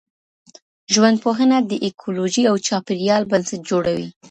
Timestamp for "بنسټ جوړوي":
3.31-4.07